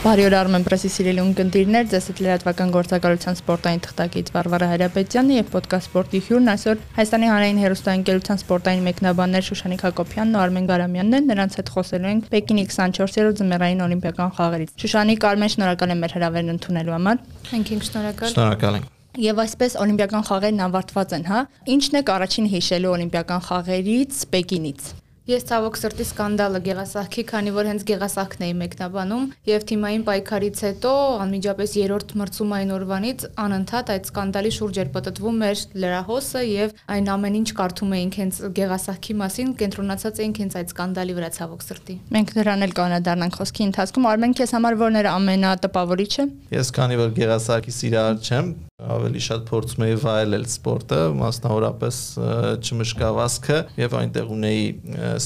Բարի 0.00 0.22
օր 0.24 0.32
Armen 0.32 0.62
Press-ի 0.64 0.88
սիրելի 0.94 1.20
ունկնդիրներ, 1.20 1.88
ձեզ 1.92 2.06
հետ 2.08 2.20
լրատվական 2.24 2.70
գործակալության 2.72 3.34
սպորտային 3.36 3.80
թղթակից 3.84 4.30
Վարվարա 4.32 4.68
Հարապետյանը 4.70 5.34
եւ 5.34 5.50
Պոդկաստ 5.52 5.90
Սպորտի 5.90 6.20
հյուրն 6.24 6.48
այսօր 6.54 6.80
Հայաստանի 6.96 7.28
հանրային 7.30 7.60
հերոստանգերության 7.60 8.40
սպորտային 8.40 8.86
մեկնաբաններ 8.88 9.44
Շուշանիկ 9.50 9.84
Հակոբյանն 9.84 10.32
ու 10.32 10.40
Արմեն 10.40 10.70
Գարամյանն 10.70 11.18
են, 11.20 11.28
նրանց 11.28 11.58
հետ 11.60 11.72
խոսելու 11.76 12.10
ենք 12.16 12.32
Պեկինի 12.32 12.64
24-րդ 12.70 13.42
ձմեռային 13.44 13.84
օլիմպիական 13.90 14.32
խաղերից։ 14.40 14.72
Շուշանիկ 14.80 15.28
Արմեն, 15.28 15.52
շնորհակալ 15.60 15.92
եմ 15.92 16.00
մեր 16.00 16.16
հրավերն 16.16 16.54
ընդունելու 16.56 16.96
համար։ 16.96 17.20
Մենք 17.50 17.74
ենք 17.76 17.86
շնորհակալ։ 17.90 18.34
Շնորհակալ 18.40 18.80
ենք։ 18.80 18.88
Եվ 19.20 19.44
այսպես 19.44 19.76
օլիմպիական 19.84 20.26
խաղերն 20.30 20.64
ավարտված 20.70 21.14
են, 21.18 21.28
հա։ 21.28 21.44
Ինչն 21.76 22.00
է 22.00 22.04
առաջին 22.16 22.50
հիշելու 22.54 22.92
օլիմպիական 22.94 23.46
խաղերից 23.50 24.24
Պեկինից։ 24.32 24.90
Ես 25.28 25.44
ցավոք 25.50 25.76
սրտի 25.76 26.04
սկանդալը 26.08 26.60
գեղասահքի, 26.64 27.22
քանի 27.28 27.50
որ 27.52 27.66
հենց 27.68 27.82
գեղասահքն 27.90 28.44
էի 28.46 28.54
մեկնաբանում 28.60 29.26
եւ 29.50 29.66
թիմային 29.68 30.04
պայքարից 30.06 30.62
հետո 30.64 30.92
անմիջապես 31.24 31.74
երրորդ 31.76 32.14
մրցումային 32.20 32.72
օրվանից 32.76 33.26
անընդհատ 33.44 33.92
այդ 33.94 34.08
սկանդալի 34.10 34.52
շուրջ 34.56 34.80
էր 34.80 34.90
պատտվում 34.96 35.36
մեր 35.44 35.64
լրահոսը 35.84 36.42
եւ 36.48 36.74
այն 36.96 37.12
ամեն 37.20 37.36
ինչ 37.40 37.48
կարդում 37.60 37.94
էինք 38.00 38.18
հենց 38.20 38.40
գեղասահքի 38.60 39.18
մասին, 39.20 39.52
կենտրոնացած 39.60 40.22
էինք 40.24 40.40
հենց 40.40 40.58
այդ 40.60 40.72
սկանդալի 40.72 41.18
վրա 41.20 41.30
ցավոք 41.36 41.68
սրտի։ 41.68 41.98
Մենք 42.16 42.34
դրան 42.40 42.64
էլ 42.64 42.74
կանադառնանք 42.80 43.38
խոսքի 43.40 43.68
ընթացքում։ 43.70 44.10
Արմեն 44.14 44.34
քեզ 44.40 44.56
համար 44.56 44.80
որն 44.80 45.00
էր 45.04 45.10
ամենատպավորիչը։ 45.12 46.26
Ես 46.56 46.74
քանի 46.80 47.00
որ 47.04 47.14
գեղասահքի 47.20 47.76
սիրահար 47.76 48.20
չեմ, 48.24 48.52
ավելի 48.80 49.20
շատ 49.26 49.42
փորձում 49.50 49.84
էի 49.86 49.96
վայելել 50.04 50.44
սպորտը, 50.50 51.00
մասնավորապես 51.20 51.98
չմշկավազքը 52.64 53.58
եւ 53.80 53.96
այնտեղ 54.00 54.30
ունեի 54.36 54.64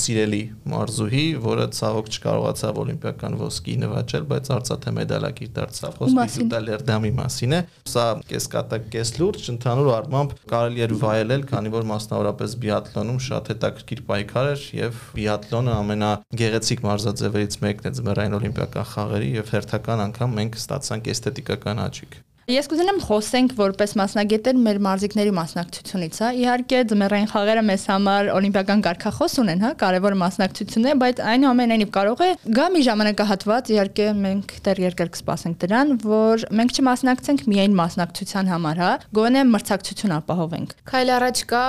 սիրելի 0.00 0.41
մարզուհի, 0.74 1.24
որը 1.44 1.66
ցավոք 1.78 2.11
չկարողացավ 2.14 2.80
օլիմպիական 2.84 3.38
ոսկի 3.44 3.77
նվաճել, 3.84 4.27
բայց 4.34 4.50
արծաթե 4.55 4.94
մեդալակիր 4.98 5.52
դարձավ։ 5.58 5.98
Խոսքի 6.00 6.48
Լերդամի 6.64 7.12
մասին? 7.19 7.55
Է։ 7.55 7.61
Սա 7.94 8.05
կեսկատակ 8.30 8.86
կես 8.94 9.14
լուրջ, 9.20 9.48
ընդհանուր 9.55 9.91
առմամբ 9.94 10.34
կարելի 10.55 10.84
էր 10.84 10.94
վայելել, 11.05 11.46
քանի 11.50 11.72
որ 11.74 11.89
մասնավորապես 11.92 12.56
բիաթլոնում 12.64 13.22
շատ 13.28 13.50
հետաքրքիր 13.55 14.05
պայքար 14.11 14.50
էր 14.55 14.66
եւ 14.80 15.00
բիաթլոնը 15.18 15.74
ամենագեղեցիկ 15.84 16.84
մարզաձևերից 16.89 17.58
մեկն 17.64 17.91
է 17.91 17.94
ձմեռային 18.00 18.39
օլիմպիական 18.41 18.92
խաղերի 18.94 19.33
եւ 19.39 19.55
հերթական 19.55 20.06
անգամ 20.11 20.39
մենք 20.41 20.62
ստացանք 20.64 21.11
էսթետիկական 21.14 21.84
աճիկ։ 21.89 22.22
Ես 22.44 22.66
կուզենամ 22.68 22.98
խոսենք 23.00 23.52
որպես 23.56 23.94
մասնագետեր 23.96 24.58
մեր 24.60 24.78
մարզիկների 24.84 25.30
մասնակցությունից, 25.32 26.16
հա։ 26.20 26.26
Իհարկե 26.42 26.80
ձմեռային 26.90 27.28
խաղերը 27.30 27.62
մեզ 27.64 27.84
համար 27.88 28.28
օլիմպիական 28.34 28.82
կարգախոս 28.84 29.36
ունեն, 29.40 29.62
հա, 29.64 29.70
կարևոր 29.80 30.16
մասնակցություն 30.20 30.84
է, 30.84 30.92
բայց 31.00 31.22
այնուամենայնիվ 31.24 31.92
կարող 31.94 32.20
է 32.20 32.28
գա 32.58 32.66
մի 32.74 32.82
ժամանակահատված, 32.84 33.70
իհարկե 33.72 34.08
մենք 34.20 34.52
դեռ 34.68 34.82
երկար 34.84 35.10
կսպասենք 35.14 35.56
դրան, 35.64 35.94
որ 36.04 36.44
մենք 36.60 36.76
չմասնակցենք 36.84 37.46
միայն 37.48 37.78
մասնակցության 37.80 38.52
համար, 38.52 38.82
հա, 38.84 38.92
գոնե 39.16 39.44
մրցակցություն 39.54 40.14
ապահովենք։ 40.20 40.76
Քայլ 40.84 41.14
առաջ 41.16 41.42
կա 41.48 41.64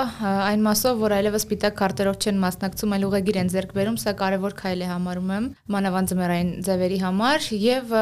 այն 0.52 0.68
մասով, 0.68 1.00
որ 1.06 1.16
այլևս 1.16 1.46
սպիտակ 1.46 1.80
քարտերով 1.80 2.20
չեն 2.20 2.40
մասնակցում, 2.44 2.96
այլ 2.96 3.06
ուղեգիր 3.06 3.40
են 3.46 3.52
ձեռք 3.56 3.74
բերում, 3.80 3.98
սա 4.02 4.16
կարևոր 4.20 4.56
քայլ 4.60 4.84
է 4.86 4.90
համարում 4.92 5.34
եմ 5.36 5.48
մանավանդ 5.76 6.12
ձմեռային 6.12 6.52
ձևերի 6.66 7.00
համար 7.06 7.48
եւ 7.66 7.96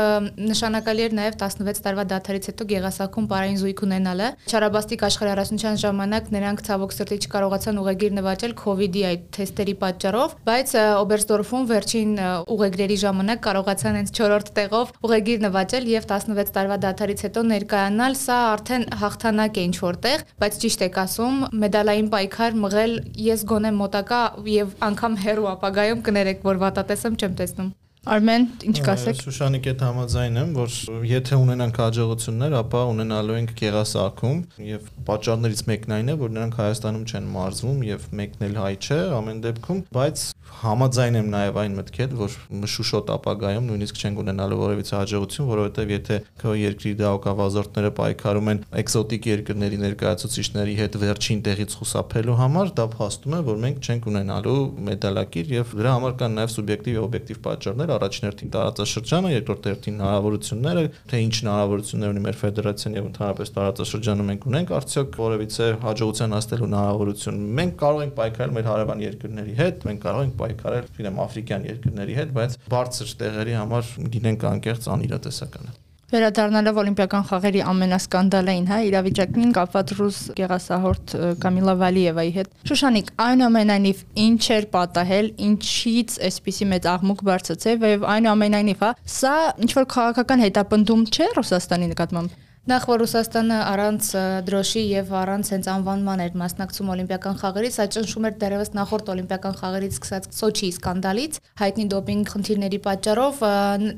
նշանակալի 0.53 1.03
էր 1.03 1.15
նաեւ 1.19 1.37
16 1.43 1.83
տարվա 1.83 2.05
դաթարից 2.13 2.49
հետո 2.53 2.62
հետո 2.63 2.71
Գեղասակում 2.71 3.25
պարային 3.27 3.57
զույգ 3.59 3.79
ունենալը։ 3.83 4.27
Չարաբաստիկ 4.47 5.01
աշխարհարասնության 5.07 5.79
ժամանակ 5.83 6.29
նրանք 6.33 6.61
ցավոք 6.67 6.93
սրտի 6.95 7.17
չկարողացան 7.23 7.79
ուղեգիր 7.83 8.13
նվաճել 8.17 8.53
իդի 8.83 9.03
այդ 9.09 9.23
թեստերի 9.35 9.75
պատճառով, 9.83 10.35
բայց 10.47 10.69
Օբերստորֆում 11.03 11.67
վերջին 11.73 12.11
ուղեգրերի 12.53 12.97
ժամանակ 13.03 13.43
կարողացան 13.43 13.97
հենց 13.99 14.13
4-րդ 14.19 14.51
տեղով 14.57 14.93
ուղեգիր 15.03 15.43
նվաճել 15.43 15.87
եւ 15.93 16.07
16 16.13 16.53
տարվա 16.57 16.77
դաթարից 16.87 17.23
հետո 17.27 17.45
ներկայանալ, 17.51 18.17
սա 18.23 18.39
արդեն 18.53 18.87
հաղթանակ 19.03 19.59
է 19.59 19.67
ինչ 19.67 19.77
որտեղ, 19.83 20.25
բայց 20.43 20.59
ճիշտ 20.63 20.87
եք 20.87 20.99
ասում, 21.03 21.37
մեդալային 21.63 22.11
պայքար 22.13 22.59
մղել 22.63 22.97
ես 23.27 23.47
գոնե 23.53 23.71
մոտակա 23.83 24.23
եւ 24.53 24.75
անգամ 24.91 25.21
հերո 25.27 25.47
ապագայում 25.57 26.03
կներեք, 26.07 26.43
որ 26.47 26.61
վատատեսեմ 26.67 27.19
չեմ 27.19 27.39
տեսնում։ 27.43 27.73
Արմեն, 28.03 28.45
ինչ 28.67 28.79
կասեք։ 28.83 29.19
Շուշանիկ 29.23 29.67
հետ 29.69 29.83
համաձայն 29.85 30.39
եմ, 30.41 30.49
որ 30.57 30.73
եթե 31.07 31.37
ունենանք 31.39 31.77
հաջողություններ, 31.79 32.55
ապա 32.59 32.81
ունենալու 32.91 33.37
ենք 33.39 33.53
գեղասակում 33.61 34.41
եւ 34.67 34.89
պատճառներից 35.07 35.63
մեկն 35.71 35.95
այն 36.01 36.11
է, 36.11 36.17
որ 36.19 36.35
նրանք 36.35 36.59
Հայաստանում 36.59 37.07
չեն 37.07 37.31
մարզվում 37.39 37.81
եւ 37.87 38.07
մեկն 38.19 38.47
էլ 38.49 38.59
հայ 38.59 38.73
չէ 38.83 38.99
ամեն 39.23 39.43
դեպքում, 39.47 39.83
բայց 39.95 40.25
համաձայն 40.63 41.17
եմ 41.17 41.29
նաև 41.33 41.57
այն 41.59 41.73
մտքել, 41.79 42.11
որ 42.19 42.35
մշուշոտ 42.63 43.09
ապագայում 43.13 43.65
նույնիսկ 43.67 43.99
չենք 44.03 44.19
ունենալու 44.23 44.59
որևիցե 44.59 44.93
հաջողություն, 44.99 45.47
որովհետև 45.49 45.93
եթե 45.93 46.17
քո 46.43 46.53
երկրի 46.59 46.93
դահոկավազորդները 46.99 47.91
պայքարում 47.99 48.51
են 48.53 48.61
էկզոտիկ 48.83 49.27
երկրների 49.33 49.79
ներկայացուցիչների 49.83 50.75
հետ 50.79 50.97
վերջին 51.03 51.43
տեղից 51.47 51.75
խուսափելու 51.79 52.37
համար, 52.43 52.73
դա 52.79 52.87
փաստում 52.93 53.33
է, 53.33 53.41
որ 53.49 53.59
մենք 53.63 53.89
չենք 53.89 54.07
ունենալու 54.13 54.59
մեդալակիր 54.87 55.53
եւ 55.57 55.75
դրա 55.83 55.95
համար 55.97 56.15
կան 56.23 56.37
նաև 56.39 56.53
սուբյեկտիվ 56.53 56.97
եւ 56.99 57.07
օբյեկտիվ 57.09 57.41
պատճառներ, 57.43 57.92
առաջին 57.97 58.27
հերթին 58.27 58.51
տարածաշրջանը, 58.53 59.31
երկրորդ 59.33 59.67
հերթին 59.69 59.99
հնարավորությունները, 60.03 60.83
թե 61.13 61.21
ինչ 61.23 61.35
հնարավորություններ 61.43 62.13
ունի 62.13 62.23
մեր 62.23 62.39
ֆեդերացիան 62.43 62.97
եւ 62.97 63.07
ընդհանրապես 63.13 63.53
տարածաշրջանը 63.57 64.27
մենք 64.29 64.47
ունենք 64.53 64.73
արդյոք 64.79 65.17
որևիցե 65.23 65.69
հաջողության 65.83 66.35
հասնելու 66.37 66.67
հնարավորություն։ 66.69 67.39
Մենք 67.61 67.77
կարող 67.83 68.03
ենք 68.03 68.17
պայքարել 68.19 68.57
մեր 68.57 68.67
հարևան 68.73 69.05
երկրների 69.07 69.55
հետ, 69.63 69.87
մենք 69.89 70.03
կարող 70.07 70.27
ենք 70.27 70.35
պայքարել, 70.43 70.91
գիտեմ, 70.97 71.23
աֆրիկյան 71.27 71.69
երկրների 71.73 72.19
հետ, 72.23 72.35
բայց 72.39 72.59
բարձր 72.73 73.15
տեղերի 73.23 73.57
համար 73.61 73.95
գինենք 74.17 74.47
անկեղծ 74.53 74.91
անիրատեսական 74.97 75.73
է։ 75.73 75.82
Վերադառնալով 76.13 76.79
օլիմպիական 76.81 77.23
խաղերի 77.25 77.61
ամենասկանդալային, 77.71 78.67
հա, 78.69 78.77
իրավիճակին 78.89 79.53
կապված 79.57 79.93
ռուս 79.97 80.19
գեղասահորդ 80.37 81.15
Կամիլա 81.41 81.73
Վալիևայի 81.81 82.33
հետ։ 82.37 82.51
Շուշանիկ, 82.69 83.09
այնուամենայնիվ 83.25 84.05
ինչ 84.27 84.43
էր 84.59 84.69
պատահել, 84.77 85.31
ինչից 85.49 86.17
այսպիսի 86.29 86.69
մեծ 86.73 86.87
աղմուկ 86.93 87.25
բարձրացավ 87.33 87.89
եւ 87.89 88.07
այնուամենայնիվ, 88.13 88.85
հա, 88.85 88.93
սա 89.17 89.35
ինչ 89.65 89.71
որ 89.81 89.91
քաղաքական 89.97 90.47
հետապնդում 90.47 91.05
չէ 91.09 91.31
Ռուսաստանի 91.41 91.93
նկատմամբ։ 91.97 92.41
Նախ 92.63 92.85
որ 92.87 93.01
Ռուսաստանը 93.03 93.55
առանց 93.67 94.05
դրոշի 94.47 94.81
եւ 94.87 95.09
առանց 95.19 95.49
հենց 95.51 95.65
անվանման 95.67 96.21
էր 96.23 96.35
մասնակցում 96.39 96.91
օլիմպիական 96.93 97.33
խաղերից, 97.41 97.79
այդ 97.83 97.95
ճնշում 97.95 98.27
էր 98.29 98.37
դեռևս 98.39 98.69
նախորդ 98.77 99.09
օլիմպիական 99.13 99.57
խաղերից 99.59 99.97
սկսած 99.97 100.29
Սոչիի 100.37 100.69
սկանդալից, 100.77 101.39
հայտնի 101.59 101.85
դոպինգ 101.91 102.31
խնդիրների 102.31 102.79
պատճառով։ 102.87 103.43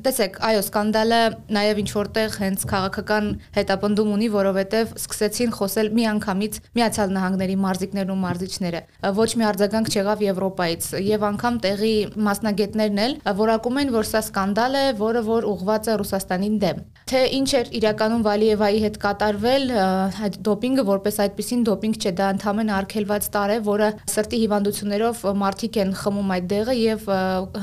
Տեսեք, 0.02 0.40
այո, 0.50 0.64
սկանդալը 0.66 1.20
նաեւ 1.54 1.80
ինչ 1.86 1.90
որտեղ 1.94 2.34
հենց 2.42 2.66
քաղաքական 2.74 3.30
հետապնդում 3.54 4.10
ունի, 4.16 4.28
որովհետեւ 4.34 4.98
սկսեցին 4.98 5.54
խոսել 5.62 5.92
միանգամից 5.94 6.60
Միացյալ 6.74 7.14
Նահանգների 7.14 7.56
մարզիկներն 7.62 8.10
ու 8.10 8.18
մարզիչները։ 8.26 8.82
Ոչ 9.14 9.30
մի 9.38 9.46
արձագանք 9.46 9.94
չեղավ 9.94 10.26
Եվրոպայից 10.26 10.90
եւ 11.06 11.26
անգամ 11.30 11.62
տեղի 11.70 11.94
մասնագետներն 12.26 13.02
էլ 13.06 13.16
որակում 13.46 13.80
են, 13.86 13.94
որ 13.94 14.10
սա 14.10 14.26
սկանդալ 14.26 14.76
է, 14.82 14.84
որը 15.06 15.24
որ 15.30 15.48
ուղղված 15.54 15.86
է 15.86 15.96
Ռուսաստանին 16.02 16.60
դեմ։ 16.66 16.84
Թե 17.06 17.20
ինչ 17.36 17.50
էր 17.60 17.68
իրականում 17.78 18.22
Վալիև 18.26 18.55
Եվայի 18.56 18.78
հետ 18.86 18.94
կատարվել 19.02 19.72
այդ 19.76 20.36
դոպինգը 20.46 20.82
որպես 20.88 21.18
այդպեսին 21.26 21.62
դոպինգ 21.66 21.96
չէ, 22.00 22.12
դա 22.16 22.28
ընդհանրեն 22.36 22.70
արգելված 22.76 23.26
տար 23.34 23.50
է, 23.52 23.56
որը 23.66 23.88
սրտի 24.08 24.38
հիվանդություններով 24.42 25.20
մարդիկ 25.42 25.78
են 25.82 25.90
խմում 26.00 26.32
այդ 26.36 26.46
դեղը 26.52 26.76
եւ 26.80 27.04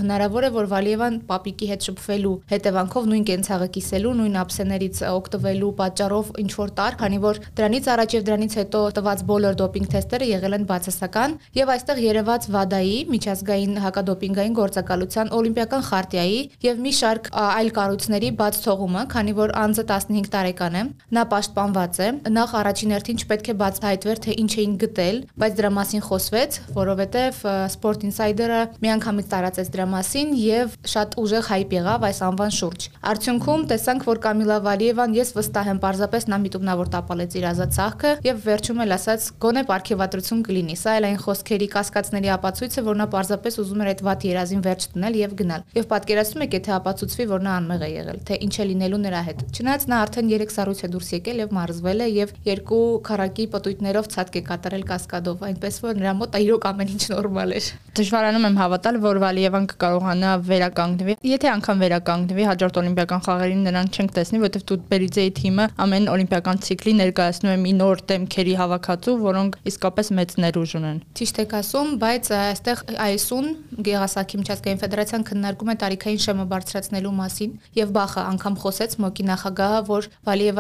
հնարավոր 0.04 0.48
է 0.48 0.52
որ 0.54 0.70
Վալիևան 0.74 1.18
պապիկի 1.32 1.70
հետ 1.72 1.88
շփվելու 1.88 2.36
հետևանքով 2.54 3.08
նույն 3.10 3.26
կենցաղը 3.30 3.70
կիսելու, 3.74 4.14
նույն 4.22 4.38
ափսեներից 4.44 5.02
օգտվելու 5.10 5.72
պատճառով 5.82 6.32
ինչ 6.44 6.52
որ 6.62 6.74
տար, 6.78 6.98
քանի 7.02 7.20
որ 7.24 7.42
դրանից 7.58 7.90
առաջ 7.94 8.16
եւ 8.18 8.28
դրանից 8.30 8.58
հետո 8.62 8.84
տված 9.00 9.26
բոլոր 9.34 9.58
դոպինգ 9.64 9.92
թեստերը 9.94 10.30
եղել 10.30 10.58
են 10.60 10.68
բացասական 10.70 11.36
եւ 11.58 11.74
այստեղ 11.74 12.04
երևաց 12.04 12.50
ՎԱԴԱ-ի 12.54 13.00
միջազգային 13.14 13.74
հակադոպինգային 13.88 14.58
գործակալության 14.62 15.34
օլիմպիական 15.40 15.86
խարտիայի 15.90 16.40
եւ 16.68 16.84
մի 16.84 16.94
շարք 17.00 17.30
այլ 17.44 17.70
կառույցների 17.78 18.30
բաց 18.44 18.60
թողումը, 18.68 19.04
քանի 19.14 19.34
որ 19.40 19.56
անձը 19.64 19.86
15 19.94 20.32
տարեկան 20.34 20.78
է 20.80 20.83
նա 21.14 21.24
պաշտպանված 21.34 22.00
է։ 22.04 22.08
Նախ 22.34 22.56
առաջին 22.64 22.94
հերթին 22.94 23.22
չպետք 23.24 23.50
է 23.54 23.56
բացահայտվեր, 23.64 24.22
թե 24.24 24.36
ինչ 24.44 24.52
էին 24.64 24.74
գտել, 24.84 25.18
բայց 25.44 25.58
դրա 25.60 25.72
մասին 25.78 26.04
խոսվեց, 26.08 26.58
որովհետև 26.78 27.42
Sport 27.74 28.06
Insider-ը 28.08 28.62
միանգամից 28.84 29.28
տարածեց 29.34 29.72
դրա 29.74 29.88
մասին 29.94 30.34
եւ 30.44 30.78
շատ 30.94 31.18
ուժեղ 31.24 31.50
հայպ 31.54 31.76
եղավ 31.78 32.08
այս 32.10 32.20
անվան 32.28 32.54
շուրջ։ 32.58 32.88
Արդյունքում 33.14 33.66
տեսանք, 33.74 34.08
որ 34.14 34.22
Կամիլա 34.24 34.58
Վալիևան 34.64 35.16
ես 35.18 35.34
վստահ 35.38 35.72
եմ, 35.74 35.82
parzapes 35.84 36.28
նա 36.30 36.40
միտումնավոր 36.44 36.92
տապալեց 36.94 37.38
իր 37.40 37.48
ազատ 37.54 37.76
ցաղքը 37.78 38.12
եւ 38.24 38.42
վերջում 38.44 38.84
էլ 38.84 38.96
ասաց 38.98 39.28
գոնե 39.44 39.64
ապարքեվատրություն 39.74 40.44
կլինի։ 40.48 40.76
Սա 40.80 40.94
էլ 41.00 41.08
այն 41.08 41.20
խոսքերի 41.24 41.68
կասկածների 41.74 42.30
ապացույց 42.34 42.78
է, 42.78 42.84
որ 42.88 43.00
նա 43.00 43.08
parzapes 43.14 43.58
ուզում 43.64 43.84
էր 43.84 43.90
այդ 43.94 44.04
վատ 44.08 44.26
երազին 44.28 44.64
վերջ 44.68 44.86
տնել 44.94 45.18
եւ 45.20 45.36
գնալ։ 45.40 45.66
Եվ 45.78 45.88
պատկերացնում 45.94 46.46
եք, 46.46 46.56
եթե 46.60 46.74
ապացուցվի, 46.78 47.26
որ 47.34 47.44
նա 47.44 47.54
անմեղ 47.64 47.84
է 47.84 47.90
եղել, 47.94 48.20
թե 48.28 48.38
ինչ 48.44 48.54
է 48.54 48.68
լինելու 48.74 49.02
նրա 49.04 49.22
հետ։ 49.28 49.44
Չնայած 49.54 49.88
նա 49.94 50.02
արդեն 50.04 50.32
3 50.34 50.54
նորից 50.74 50.84
է 50.84 50.90
դուրս 50.94 51.10
եկել 51.14 51.42
եւ 51.44 51.52
մարզվել 51.54 52.00
է 52.04 52.08
եւ 52.14 52.32
երկու 52.48 52.82
քարակի 53.08 53.46
պտույտներով 53.54 54.08
ցածկ 54.14 54.38
է 54.40 54.42
կատարել 54.50 54.84
կասկադով, 54.90 55.44
այնպես 55.50 55.76
որ 55.84 56.00
նրա 56.02 56.14
մոտ 56.20 56.38
իրոք 56.44 56.68
ամեն 56.74 56.94
ինչ 56.94 57.04
նորմալ 57.14 57.54
էր։ 57.54 57.68
Դժվարանում 57.94 58.46
եմ 58.50 58.58
հավատալ, 58.58 58.96
որ 59.04 59.20
Վալիևան 59.24 59.66
կկարողանա 59.70 60.32
վերականգնվի։ 60.50 61.16
Եթե 61.30 61.50
անգամ 61.54 61.84
վերականգնվի 61.84 62.48
հաջորդ 62.50 62.80
օլիմպիական 62.82 63.22
խաղերին 63.28 63.62
նրան 63.70 63.92
չենք 63.94 64.14
տեսնի, 64.18 64.40
որովհետև 64.44 64.66
Տուտբերիձեի 64.74 65.34
թիմը 65.38 65.68
ամեն 65.84 66.10
օլիմպիական 66.14 66.62
ցիկլի 66.64 66.94
ներկայացնում 67.04 67.54
է 67.54 67.58
մի 67.64 67.74
նոր 67.84 68.02
դեմքերի 68.10 68.56
հավաքածու, 68.64 69.16
որոնք 69.24 69.58
իսկապես 69.70 70.12
մեծ 70.18 70.36
ներուժ 70.42 70.74
ունեն։ 70.82 70.98
Ճիշտ 71.14 71.42
եք 71.44 71.54
ասում, 71.62 71.94
բայց 72.02 72.32
այստեղ 72.34 72.84
այսուն 73.04 73.48
Գեղասակի 73.84 74.42
միջազգային 74.42 74.82
ֆեդերացիան 74.84 75.28
քննարկում 75.30 75.72
է 75.74 75.76
տարիքային 75.84 76.22
շեմը 76.24 76.46
բարձրացնելու 76.54 77.14
մասին 77.20 77.56
եւ 77.78 77.94
Բախը 77.94 78.22
անգամ 78.34 78.56
խոսեց 78.64 78.98
ՄՕԿ-ի 79.04 79.24
նախագահը, 79.30 79.80
որ 79.90 80.10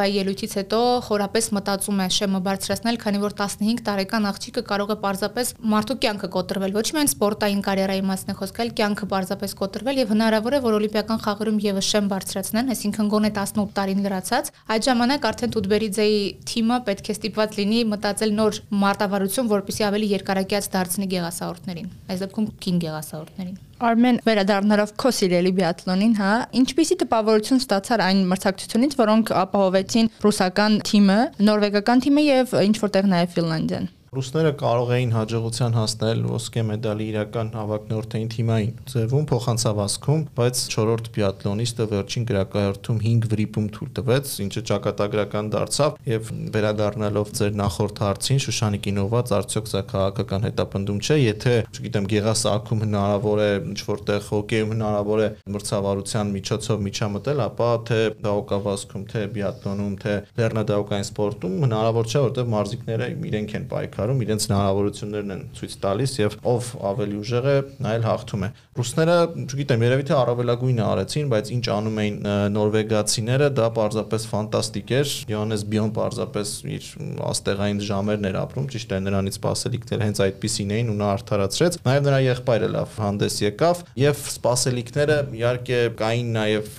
Վալիևայի 0.03 0.19
ելույթից 0.19 0.53
հետո 0.57 0.79
խորապես 1.07 1.45
մտածում 1.55 1.99
է 2.03 2.05
շեմը 2.11 2.39
բարձրացնել, 2.43 2.97
քանի 3.03 3.19
որ 3.23 3.35
15 3.39 3.83
տարեկան 3.87 4.25
աղջիկը 4.31 4.63
կարող 4.67 4.91
է 4.91 4.97
պարզապես 5.03 5.51
մարդու 5.73 5.95
կյանքը 6.03 6.29
կոտրվել, 6.33 6.73
ոչ 6.75 6.87
միայն 6.97 7.11
սպորտային 7.13 7.61
կարիերայի 7.63 8.03
մասն 8.09 8.33
է 8.33 8.35
խոսքը, 8.39 8.63
այլ 8.63 8.73
կյանքը 8.83 9.07
պարզապես 9.13 9.55
կոտրվել 9.63 10.01
եւ 10.03 10.11
հնարավոր 10.13 10.57
է, 10.57 10.61
որ 10.67 10.77
օլիմպիական 10.79 11.23
խաղերում 11.23 11.61
եւս 11.63 11.91
շեմ 11.93 12.09
բարձրացնեն, 12.11 12.73
այսինքն 12.73 13.11
գոնե 13.13 13.31
18 13.39 13.73
տարին 13.79 14.03
լրացած։ 14.03 14.51
Այդ 14.73 14.87
ժամանակ 14.91 15.27
արդեն 15.31 15.53
Տուտբերիձեի 15.53 16.19
թիմը 16.51 16.79
պետք 16.89 17.07
է 17.13 17.15
ստիպված 17.15 17.59
լինի 17.63 17.83
մտածել 17.93 18.35
նոր 18.43 18.61
մարտավարություն, 18.83 19.51
որպեսզի 19.53 19.87
ավելի 19.87 20.11
երկարակյաց 20.17 20.71
դարձնի 20.73 21.11
գեղասահորտներին։ 21.13 21.93
Այս 22.11 22.25
դեպքում 22.27 22.49
կին 22.63 22.83
գեղասահորտներին։ 22.83 23.61
Արմեն 23.83 24.19
վերադառնալով 24.23 24.91
քո 25.01 25.09
սիրելի 25.17 25.51
բիաթլոնին, 25.57 26.13
հա, 26.15 26.33
ինչպիսի 26.59 26.95
տպավորություն 27.01 27.59
ստացար 27.63 28.03
այն 28.05 28.21
մրցակցությունից, 28.29 28.95
որոնք 29.01 29.33
ապահովեցին 29.41 30.09
ռուսական 30.23 30.77
թիմը, 30.87 31.19
նորվեգական 31.49 32.05
թիմը 32.07 32.23
եւ 32.29 32.55
ինչ 32.63 32.77
որտեղ 32.85 33.11
նաեւ 33.15 33.35
Ֆինլանդիան։ 33.35 33.91
Ռուսները 34.13 34.49
կարող 34.61 34.89
էին 34.93 35.11
հաջողության 35.15 35.73
հասնել 35.73 36.19
ոսկե 36.29 36.63
մեդալի 36.69 37.05
իրական 37.09 37.47
հավակնորդային 37.57 38.27
թիմային 38.33 38.73
ձևում 38.91 39.23
փոխանցավազքում, 39.31 40.19
բայց 40.37 40.59
4-րդ 40.73 41.07
բիատլոնիստը 41.15 41.87
վերջին 41.93 42.27
գրակայորդում 42.29 42.99
5 43.05 43.25
վրիպում 43.31 43.69
թույլ 43.73 43.89
տվեց, 43.97 44.33
ինչը 44.43 44.63
ճակատագրական 44.69 45.49
դարձավ 45.55 45.97
եւ 46.13 46.29
վերադառնալով 46.53 47.31
ձեր 47.41 47.57
նախորդ 47.63 48.03
հարցին 48.03 48.43
Շուշանիկ 48.45 48.89
ինովաց 48.93 49.33
արդյոք 49.33 49.71
սա 49.73 49.81
քաղաքական 49.89 50.45
հետապնդում 50.45 51.01
չէ, 51.01 51.17
եթե, 51.23 51.55
չգիտեմ, 51.73 52.09
Գեղասակում 52.13 52.85
հնարավոր 52.85 53.43
է 53.43 53.49
ինչ 53.73 53.79
որտեղ 53.89 54.29
հոկեյում 54.29 54.73
հնարավոր 54.77 55.23
է 55.23 55.29
մրցավարության 55.57 56.33
միջոցով 56.37 56.85
միջամտել, 56.85 57.43
ապա 57.49 57.71
թե 57.89 57.99
դահոկավազքում, 58.29 59.09
թե 59.13 59.25
բիատլոնում, 59.33 59.97
թե 60.03 60.15
լեռնադահոկային 60.37 61.09
սպորտում 61.09 61.59
հնարավոր 61.63 62.09
չէ, 62.13 62.23
որտեղ 62.27 62.51
մարզիկները 62.53 63.09
իրենք 63.33 63.57
են 63.57 63.67
պայքարում 63.73 64.02
պայքարում 64.03 64.23
իրենց 64.23 64.45
հնարավորություններն 64.49 65.33
են 65.33 65.43
ցույց 65.55 65.73
տալիս 65.83 66.13
եւ 66.19 66.35
ով 66.43 66.69
ավելի 66.89 67.17
ուժեղ 67.23 67.45
է, 67.47 67.55
նա 67.83 67.91
էլ 67.97 68.05
հաղթում 68.07 68.43
է։ 68.43 68.49
Ռուսները, 68.73 69.15
չգիտեմ, 69.43 69.83
երևի 69.85 70.05
թե 70.09 70.15
առավելագույնը 70.17 70.83
արեցին, 70.83 71.27
բայց 71.33 71.51
ինչ 71.53 71.65
անում 71.73 71.99
էին 72.03 72.15
նորվեգացիները, 72.53 73.49
դա 73.53 73.67
պարզապես 73.77 74.25
ֆանտաստիկ 74.33 74.93
էր։ 74.97 75.13
Յոհանես 75.33 75.65
Բիոն 75.73 75.91
պարզապես 75.93 76.53
իր 76.73 76.87
աստեղային 77.29 77.81
ժամերն 77.93 78.27
էր 78.33 78.37
ապրում, 78.43 78.67
ճիշտ 78.73 78.93
է, 78.93 78.99
նրանից 79.07 79.37
սպասելիքները 79.37 80.07
հենց 80.09 80.21
այդպեսին 80.23 80.73
էին 80.73 80.89
ու 80.89 80.97
նա 80.97 81.11
արդարացրեց։ 81.13 81.77
Նաեւ 81.83 82.07
նրա 82.09 82.19
եղբայրը 82.23 82.69
լավ 82.73 82.97
հանդես 83.03 83.37
եկավ 83.43 83.83
եւ 84.03 84.23
սպասելիքները 84.33 85.17
իհարկե 85.37 85.79
կային 86.01 86.33
նաեւ 86.33 86.73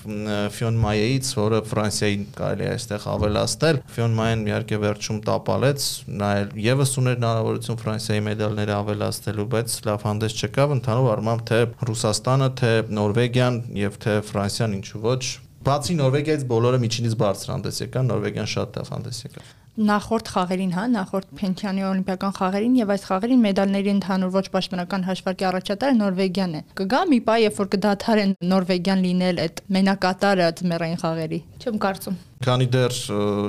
Ֆիոն 0.55 0.81
Մայեից, 0.85 1.31
որը 1.39 1.63
Ֆրանսիայի 1.71 2.19
կարելի 2.35 2.65
է 2.65 2.71
այստեղ 2.75 3.07
ավելացնել։ 3.15 3.81
Ֆիոն 3.95 4.19
Մայեն 4.19 4.45
իհարկե 4.51 4.81
վերջում 4.85 5.21
տապալեց, 5.29 5.89
նա 6.25 6.31
եւս 6.65 6.95
ուներ 7.05 7.14
ուներ 7.15 7.23
հնարավորություն 7.23 7.79
Ֆրանսիայի 7.81 8.23
մեդալները 8.27 8.75
ավելացնելու, 8.75 9.47
բայց 9.55 9.75
լավ 9.87 10.05
հանդես 10.09 10.37
չեկավ 10.41 10.75
ընդհանուր 10.75 11.11
առմամբ 11.15 11.43
թե 11.51 11.59
Ռուսաստանը, 11.89 12.49
թե 12.61 12.73
Նորվեգիան 12.99 13.59
եւ 13.79 13.99
թե 14.05 14.15
Ֆրանսիան 14.31 14.79
ինչու 14.81 15.03
ոչ 15.05 15.23
Բացի 15.65 15.95
Նորվեգիայից 16.01 16.43
բոլորը 16.51 16.79
միջինից 16.85 17.15
բարձր 17.25 17.53
հանդես 17.55 17.79
եկան, 17.85 18.11
Նորվեգիան 18.11 18.49
շատ 18.55 18.81
լավ 18.81 18.91
հանդես 18.95 19.21
եկավ 19.25 19.53
նախորդ 19.75 20.29
խաղերին, 20.31 20.73
հա, 20.77 20.83
նախորդ 20.95 21.31
Փենչյանի 21.35 21.83
օլիմպիական 21.89 22.35
խաղերին 22.37 22.75
եւ 22.79 22.93
այս 22.95 23.07
խաղերին 23.09 23.41
մեդալների 23.43 23.91
ընդհանուր 23.95 24.31
ոչ 24.37 24.45
պաշտպանական 24.55 25.07
հաշվարկի 25.09 25.49
առաջատարը 25.51 25.97
Նորվեգիան 25.99 26.55
է։ 26.55 26.61
Կգա 26.79 27.01
մի 27.11 27.19
պահ, 27.27 27.41
երբ 27.43 27.59
որ 27.59 27.71
կդադարեն 27.75 28.37
Նորվեգիան 28.55 29.03
լինել 29.09 29.43
այդ 29.49 29.65
մենակատարը 29.75 30.47
ձմեռային 30.63 31.03
խաղերի։ 31.03 31.41
Չեմ 31.65 31.83
կարծում 31.89 32.23
քանի 32.45 32.67
դեռ 32.75 32.95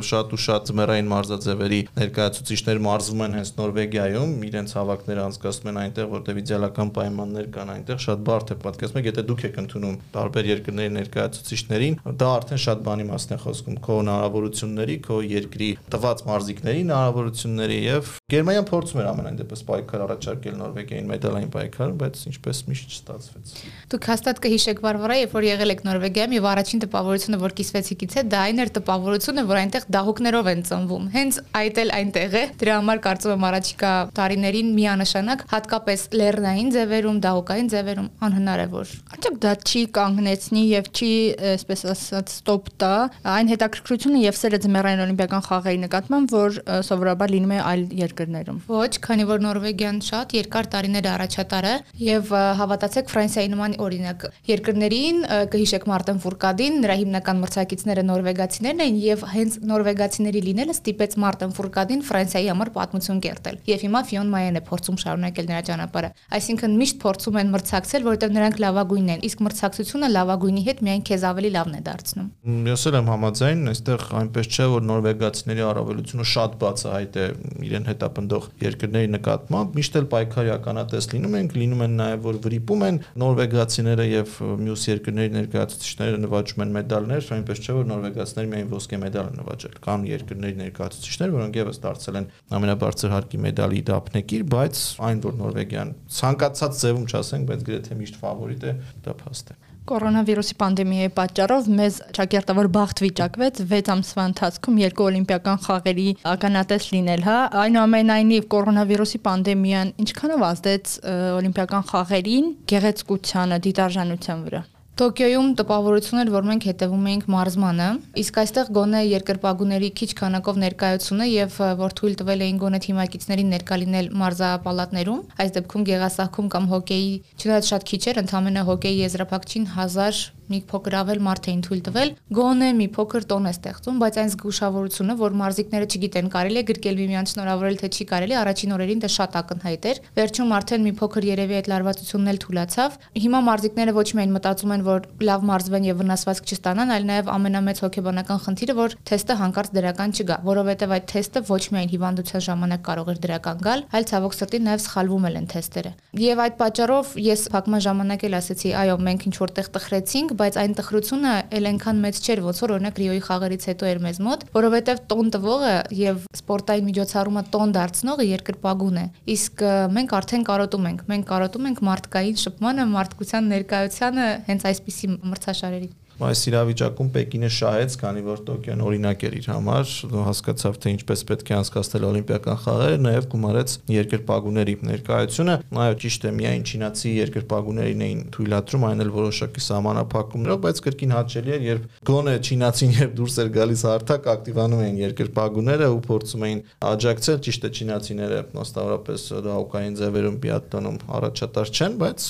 շատ 0.07 0.33
ու 0.35 0.39
շատ 0.39 0.69
ձմեռային 0.69 1.09
մարզաձևերի 1.11 1.79
ներկայացուցիչներ 1.99 2.77
մարզվում 2.85 3.23
են 3.25 3.33
հենց 3.35 3.49
Նորվեգիայում, 3.59 4.31
իրենց 4.47 4.75
հավաքները 4.77 5.23
անցկացնում 5.25 5.71
են 5.71 5.79
այնտեղ, 5.81 6.07
որտեղ 6.15 6.39
իդեալական 6.41 6.91
պայմաններ 6.95 7.49
կան 7.55 7.71
այնտեղ, 7.75 7.99
շատ 8.05 8.23
բարդ 8.29 8.53
է 8.55 8.57
պատկերացնում 8.63 9.05
եթե 9.09 9.25
դուք 9.25 9.43
եք 9.49 9.59
ընդունում 9.65 9.97
տարբեր 10.15 10.49
երկրների 10.51 10.93
ներկայացուցիչներին, 10.95 11.97
դա 12.15 12.29
արդեն 12.35 12.61
շատ 12.65 12.83
բանի 12.85 13.07
մասն 13.11 13.35
է 13.35 13.39
խոսքում, 13.43 13.79
քո 13.85 13.97
հնարավորությունների, 13.99 14.95
քո 15.05 15.19
երկրի 15.35 15.69
տված 15.95 16.23
մարզիկների 16.29 16.81
հնարավորությունների 16.85 17.79
եւ 17.85 18.13
Գերմանիան 18.35 18.67
փորձում 18.69 19.01
էր 19.01 19.09
ամենայն 19.11 19.39
դեպս 19.43 19.61
պայքար 19.65 20.05
առաջարկել 20.05 20.55
Նորվեգիային 20.61 21.09
մեդալային 21.11 21.51
պայքարում, 21.55 21.97
բայց 22.05 22.21
ինչպես 22.31 22.61
միշտ 22.69 22.95
չստացվեց։ 22.95 23.53
Դուք 23.95 24.09
հաստատ 24.11 24.41
կհիշեք 24.45 24.81
Վարվարա, 24.85 25.17
երբ 25.25 25.35
որ 25.35 25.47
եղել 25.49 25.75
եք 25.75 25.83
Նորվեգիայում 25.85 26.35
եւ 26.35 26.47
առաջին 26.55 26.83
տպավորությունը, 26.85 27.39
որ 27.45 27.55
կիսվեցիքից 27.59 28.15
է, 28.15 28.25
դա 28.35 28.43
այն 28.45 28.63
էր 28.65 28.71
տպավորությունը, 28.85 29.43
որ 29.49 29.59
այնտեղ 29.63 29.85
դահուկներով 29.95 30.47
են 30.51 30.59
ծնվում։ 30.69 31.05
Հենց 31.15 31.37
այդ 31.57 31.79
էլ 31.81 31.91
այնտեղ 31.95 32.35
է։ 32.35 32.43
Դրա 32.61 32.73
համար 32.75 32.99
կարծում 33.05 33.33
եմ 33.35 33.45
առաջիկա 33.49 33.91
տարիներին 34.19 34.69
միանշանակ 34.75 35.43
հատկապես 35.49 36.03
լեռնային 36.21 36.69
ձևերում, 36.75 37.17
դահուկային 37.25 37.69
ձևերում 37.73 38.09
անհնար 38.25 38.61
է 38.61 38.67
որ։ 38.75 38.93
Աճակ 39.15 39.39
դա 39.45 39.53
չի 39.65 39.81
կանգնեցնի 39.95 40.63
եւ 40.69 40.89
չի, 40.95 41.11
այսպես 41.55 41.83
ասած, 41.95 42.35
ստոպ 42.35 42.69
տա 42.85 42.93
այն 43.35 43.51
հետաքրքրությունը 43.55 44.21
եւ 44.25 44.37
սերը 44.39 44.59
ձմեռային 44.65 45.03
օլիմպիական 45.05 45.45
խաղերի 45.45 45.79
նկատմամբ, 45.85 46.35
որ 46.35 46.59
սովորաբար 46.85 47.33
լինում 47.35 47.55
է 47.55 47.59
այլ 47.65 47.83
երկրներում։ 48.05 48.59
Ոչ, 48.69 48.91
քանի 49.05 49.25
որ 49.29 49.43
Նորվեգիան 49.45 49.99
շատ 50.05 50.35
երկար 50.35 50.69
տարիներ 50.75 51.09
առաջատար 51.15 51.65
է 51.65 51.75
եւ 52.05 52.33
հավատացեք 52.59 53.11
Ֆրանսիայի 53.15 53.51
նման 53.55 53.77
օրինակ 53.85 54.25
երկրներին 54.49 55.21
կհիշեք 55.55 55.87
Մարտեն 55.89 56.21
Ֆուրկադին, 56.25 56.79
նրա 56.85 56.95
հիմնական 57.01 57.41
մրցակիցները 57.45 58.03
նորվեգացիներ 58.09 58.64
նորվեգացիներն 58.65 58.81
էին 58.81 58.95
եւ 58.97 59.23
հենց 59.29 59.55
նորվեգացիների 59.69 60.41
լինելը 60.45 60.73
ստիպեց 60.73 61.11
Մարտեն 61.21 61.51
Ֆուրկադին 61.55 62.01
Ֆրանսիայի 62.05 62.47
համար 62.49 62.69
պատմություն 62.75 63.19
կերտել։ 63.25 63.57
Եվ 63.69 63.83
հիմա 63.85 64.01
Ֆիոն 64.09 64.31
Մայեն 64.33 64.57
է 64.57 64.61
փորձում 64.65 64.97
շարունակել 65.05 65.49
նրա 65.51 65.61
ճանապարհը։ 65.69 66.09
Այսինքն 66.35 66.77
միշտ 66.81 66.97
փորձում 67.05 67.37
են 67.41 67.51
մրցակցել, 67.53 68.05
որովհետեւ 68.05 68.33
նրանք 68.35 68.57
լավագույնն 68.65 69.11
են, 69.15 69.21
իսկ 69.29 69.43
մրցակցությունը 69.45 70.09
լավագույնի 70.15 70.63
հետ 70.65 70.81
միայն 70.85 71.05
քեզ 71.05 71.25
ավելի 71.29 71.51
լավն 71.55 71.75
է 71.75 71.81
դարձնում։ 71.85 72.27
Ես 72.65 72.85
էլ 72.89 72.95
եմ 72.95 73.09
համաձայն, 73.13 73.61
այստեղ 73.75 74.05
այնպես 74.25 74.49
չէ, 74.55 74.65
որ 74.75 74.85
նորվեգացիների 74.89 75.65
առավելությունը 75.65 76.25
շատ 76.35 76.57
բացահայտ 76.65 77.15
է 77.15 77.27
իրեն 77.65 77.85
հետապնդող 77.91 78.49
երկրների 78.65 79.09
նկատմամբ, 79.15 79.75
միշտ 79.75 79.99
էլ 79.99 80.07
պայքարականատես 80.15 81.09
լինում 81.15 81.37
ենք, 81.41 81.55
լինում 81.61 81.85
են 81.85 81.95
նաև 81.99 82.25
որ 82.25 82.39
վրիպում 82.45 82.85
են 82.85 82.99
նորվեգացիները 83.25 84.05
եւ 84.15 84.35
մյուս 84.65 84.85
երկրների 84.95 85.35
ներկայացուցիչները 85.35 86.21
նվաճում 86.25 86.65
են 86.65 86.75
մեդալներ, 86.75 87.29
այնպես 87.35 87.61
չէ 87.65 87.75
որ 87.75 87.89
նորվեգացիները 87.91 88.54
միայն 88.55 88.71
ոսկե 88.71 88.99
մեդալ 89.03 89.29
նվաճել։ 89.35 89.77
Կան 89.85 90.07
երկրների 90.09 90.59
ներկայացուցիչներ, 90.63 91.35
որոնք 91.35 91.59
եւս 91.61 91.81
դարձել 91.85 92.19
են 92.21 92.27
ամենաբարձր 92.55 93.13
հարկի 93.15 93.43
մեդալի 93.45 93.83
դափնեկիր, 93.91 94.47
բայց 94.55 94.81
այն 95.11 95.23
որ 95.25 95.37
Նորվեգիան 95.43 95.93
ցանկացած 96.15 96.81
ձևում 96.81 97.07
չասենք, 97.11 97.47
բայց 97.51 97.69
գրեթե 97.69 98.01
միշտ 98.01 98.19
ֆավորիտ 98.25 98.65
է, 98.65 98.75
դա 99.05 99.17
փաստ 99.21 99.55
է։ 99.55 99.61
Կորոնավիրուսի 99.85 100.55
պանդեմիայի 100.57 101.09
պատճառով 101.13 101.67
մեզ 101.77 101.97
ճակերտավոր 102.17 102.69
բախտ 102.73 103.01
վիճակվեց 103.03 103.59
6 103.69 103.91
ամսվա 103.93 104.25
ընթացքում 104.31 104.79
երկու 104.81 105.07
օլիմպիական 105.11 105.61
խաղերի 105.67 106.07
ականատես 106.33 106.89
լինել, 106.95 107.25
հա։ 107.29 107.39
Այնուամենայնիվ 107.61 108.51
կորոնավիրուսի 108.57 109.21
պանդեմիան 109.29 109.95
ինչքանով 110.05 110.47
ազդեց 110.49 110.95
օլիմպիական 111.37 111.91
խաղերին, 111.93 112.55
գեղեցկությանը, 112.73 113.61
դիտարժանության 113.69 114.47
վրա։ 114.49 114.69
Տոկիոյում 114.95 115.47
տպավորություն 115.59 116.19
էր, 116.21 116.29
որ 116.31 116.45
մենք 116.47 116.65
հետևում 116.69 117.07
էինք 117.11 117.25
մարզմանը, 117.33 117.87
իսկ 118.21 118.37
այստեղ 118.41 118.69
գոնե 118.77 119.01
երկրպագուների 119.05 119.89
քիչ 119.99 120.07
քանակով 120.21 120.61
ներկայությունը 120.61 121.27
եւ 121.27 121.57
որ 121.81 121.95
թույլ 121.99 122.15
տվել 122.21 122.45
էին 122.45 122.61
գոնե 122.61 122.79
թիմակիցներին 122.85 123.51
ներկա 123.55 123.79
լինել 123.81 124.07
մարզապալատներում, 124.23 125.19
այս 125.43 125.53
դեպքում 125.59 125.85
Գեղասահքում 125.91 126.49
կամ 126.55 126.71
հոկեյի, 126.71 127.13
չնայած 127.43 127.73
շատ 127.75 127.87
քիչ 127.91 128.01
էր, 128.15 128.21
ընդամենը 128.23 128.65
հոկեյի 128.71 129.03
եզրափակչին 129.03 129.69
1000 129.75 130.23
մի 130.51 130.59
փոքր 130.69 130.95
ավել 130.99 131.21
մարդ 131.25 131.47
էին 131.51 131.61
թույլ 131.65 131.81
տվել, 131.85 132.11
գոնե 132.37 132.69
մի 132.79 132.87
փոքր 132.95 133.25
տոն 133.31 133.45
է 133.45 133.53
ստեղծում, 133.55 133.99
բայց 134.01 134.19
այն 134.21 134.31
զգուշավորությունը, 134.35 135.15
որ 135.21 135.35
մարզիկները 135.41 135.87
չգիտեն 135.95 136.29
կարելի 136.35 136.59
է 136.61 136.65
գրկել 136.69 136.99
միմյանց 137.01 137.33
շնորհավորել 137.35 137.77
թե 137.81 137.89
չի 137.95 138.05
կարելի, 138.11 138.35
առաջին 138.45 138.75
օրերին 138.75 139.01
դա 139.05 139.09
շատ 139.15 139.37
ակնհայտ 139.41 139.87
էր։ 139.89 140.01
Վերջում 140.15 140.53
արդեն 140.55 140.85
մի 140.85 140.93
փոքր 140.99 141.27
երևի 141.29 141.55
այդ 141.55 141.69
լարվածությունն 141.71 142.31
էլ 142.35 142.39
թուլացավ։ 142.45 142.97
Հիմա 143.25 143.39
մարզիկները 143.45 143.95
ոչ 143.95 144.07
միայն 144.15 144.35
մտածում 144.35 144.73
են, 144.75 144.85
որ 144.85 145.07
լավ 145.25 145.45
մարզվեն 145.49 145.87
եւ 145.89 145.99
վնասվածք 146.05 146.53
չստանան, 146.55 146.93
այլ 146.95 147.05
նաեւ 147.09 147.31
ամենամեծ 147.35 147.81
հոգեբանական 147.85 148.39
խնդիրը, 148.45 148.75
որ 148.75 148.95
թեստը 149.09 149.37
հանկարծ 149.41 149.73
դրական 149.75 150.15
չգա, 150.15 150.37
որովհետեւ 150.45 150.95
այդ 150.95 151.07
թեստը 151.15 151.43
ոչ 151.49 151.63
միայն 151.75 151.91
հիվանդության 151.95 152.45
ժամանակ 152.45 152.81
կարող 152.85 153.11
էր 153.15 153.19
դրական 153.25 153.63
գալ, 153.65 153.85
այլ 153.95 154.07
ցավոք 154.11 154.35
սրտի 154.35 154.59
նաեւ 154.65 154.83
սխալվում 154.85 155.27
են 155.35 155.47
թեստերը։ 155.55 155.91
Եվ 156.25 156.41
այդ 156.45 156.55
պատճառով 156.61 157.13
ես 157.25 157.41
փակման 157.55 157.83
ժամանակ 157.85 158.25
էլ 158.25 158.37
ասացի, 158.39 158.71
այո, 158.81 158.95
մենք 159.05 159.25
ինչ 159.25 159.35
որտեղ 159.41 159.69
տխրեցինք, 159.75 160.34
բայց 160.39 160.57
այն 160.61 160.75
տխրությունը 160.79 161.33
էլ 161.57 161.69
այնքան 161.71 161.99
մեծ 162.05 162.19
չէր, 162.25 162.41
ոնց 162.45 162.61
որ 162.65 162.73
օրինակ 162.75 163.01
Ռիոյի 163.01 163.23
խաղերից 163.25 163.67
հետո 163.71 163.89
էր 163.91 163.99
մեզ 164.05 164.21
մոտ, 164.25 164.45
որովհետեւ 164.55 165.01
տոն 165.11 165.33
տվողը 165.35 165.73
եւ 165.99 166.23
սպորտային 166.39 166.89
միջոցառումը 166.91 167.43
տոն 167.55 167.75
դարձնողը 167.75 168.29
երկրպագուն 168.29 169.01
է։ 169.01 169.05
Իսկ 169.35 169.65
մենք 169.95 170.15
արդեն 170.19 170.47
կարոտում 170.51 170.89
ենք, 170.91 171.05
մենք 171.11 171.29
կարոտում 171.35 171.69
ենք 171.71 171.83
մարդկային 171.89 172.41
շփմանը, 172.45 172.89
մարդկության 172.95 173.53
ներկայությանը 173.55 174.31
հենց 174.49 174.67
այսպիսի 174.71 175.13
մրցաշարերի 175.35 175.91
Այս 176.15 176.41
իրավիճակում 176.47 177.07
Պեկինը 177.11 177.47
շահեց, 177.51 177.95
քանի 177.99 178.21
որ 178.23 178.41
Տոկիոն 178.47 178.83
օրինակ 178.87 179.23
էր 179.27 179.33
իր 179.35 179.47
համար, 179.51 179.89
հասկացավ 180.25 180.77
թե 180.85 180.93
ինչպես 180.95 181.23
պետք 181.27 181.49
է 181.51 181.55
անցկացնել 181.55 182.05
օլիմպիական 182.09 182.59
խաղերը, 182.63 182.99
նաև 183.03 183.27
գումարեց 183.33 183.73
երկրպագուների 183.95 184.75
ներկայությունը։ 184.89 185.55
Այո, 185.75 185.97
ճիշտ 186.05 186.25
է, 186.25 186.31
միայն 186.39 186.63
չինացի 186.65 187.11
երկրպագուներին 187.19 188.05
էին 188.05 188.21
թույլատրում, 188.31 188.85
այն 188.85 189.03
էլ 189.05 189.11
որոշակի 189.15 189.65
սահմանափակումներով, 189.65 190.61
բայց 190.65 190.81
կրկին 190.85 191.15
հաճելի 191.15 191.55
էր, 191.55 191.65
երբ 191.65 191.85
գոնե 192.07 192.35
չինացին 192.45 192.95
երբ 192.95 193.15
դուրս 193.19 193.35
էր 193.43 193.51
գալիս 193.59 193.85
հարթակ, 193.91 194.29
ակտիվանում 194.35 194.83
էին 194.85 194.99
երկրպագուները 195.03 195.89
ու 195.95 196.01
փորձում 196.05 196.45
էին 196.45 196.63
աջակցել, 196.95 197.39
ճիշտ 197.45 197.65
է, 197.65 197.71
չինացիները 197.75 198.39
մասնավորապես 198.55 199.25
դահուկային 199.45 199.97
ձևերում 199.99 200.39
բիատլոնում 200.45 200.99
առաջատար 201.19 201.73
չեն, 201.75 201.97
բայց 202.05 202.27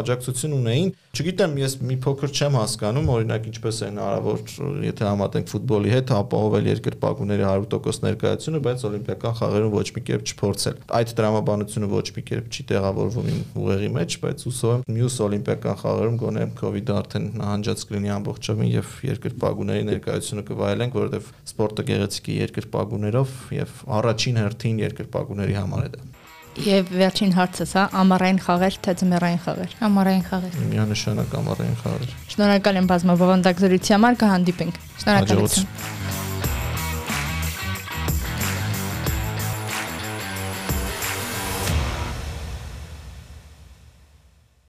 աջակցություն 0.00 0.56
ունեին 0.56 0.94
Չգիտեմ, 1.16 1.54
ես 1.56 1.74
մի 1.80 1.94
փոքր 2.04 2.32
չեմ 2.36 2.56
հասկանում, 2.58 3.06
օրինակ 3.26 3.46
ինչպես 3.50 3.78
է 3.82 3.88
հնարավոր, 3.90 4.42
եթե 4.86 5.06
համատենք 5.06 5.50
ֆուտբոլի 5.50 5.92
հետ, 5.92 6.10
ապահովել 6.16 6.68
երկրպագուների 6.70 7.44
100% 7.46 8.06
ներկայությունը, 8.06 8.60
բայց 8.66 8.84
օլիմպիական 8.86 9.36
խաղերում 9.40 9.74
ոչ 9.76 9.86
մի 9.96 10.02
կերպ 10.06 10.30
չփորձել։ 10.30 10.78
Այդ 10.96 11.14
դրամաբանությունը 11.18 11.88
ոչ 11.90 12.06
մի 12.16 12.24
կերպ 12.30 12.56
չի 12.56 12.66
տեղավորվում 12.70 13.30
իմ 13.34 13.40
ուղեղի 13.66 13.90
մեջ, 13.96 14.18
բայց 14.26 14.46
հուսով 14.46 14.74
եմ 14.76 14.96
մյուս 14.96 15.16
օլիմպիական 15.26 15.80
խաղերում 15.82 16.20
գոնե 16.22 16.46
COVID-ը 16.60 16.96
արդեն 16.96 17.26
նահանջած 17.42 17.86
կլինի 17.90 18.12
ամբողջովին 18.16 18.70
եւ 18.76 18.92
երկրպագուների 19.10 19.88
ներկայությունը 19.90 20.46
կվայելենք, 20.50 21.00
որովհետեւ 21.00 21.32
սպորտը 21.50 21.86
գեղեցիկ 21.90 22.30
է 22.30 22.38
երկրպագուներով 22.46 23.34
եւ 23.56 23.80
առաջին 24.00 24.40
հերթին 24.44 24.84
երկրպագուների 24.86 25.60
համար 25.62 25.86
է 25.86 25.90
դա։ 25.96 26.15
Եվ 26.56 26.92
վերջին 26.96 27.32
հարցս, 27.36 27.72
հա, 27.76 27.82
ամառային 28.00 28.38
խաղեր 28.46 28.78
թե 28.86 28.94
ձմեռային 29.02 29.40
խաղեր։ 29.44 29.74
Ամառային 29.88 30.24
խաղեր։ 30.30 30.58
Միանշանակ 30.72 31.34
ամառային 31.40 31.78
խաղեր։ 31.82 32.14
Շնորհակալ 32.32 32.80
եմ 32.80 32.90
բազմաբովանդակ 32.96 33.64
զրույցի 33.66 33.96
համար, 33.96 34.20
կհանդիպենք։ 34.24 34.80
Շնորհակալություն։ 35.04 36.15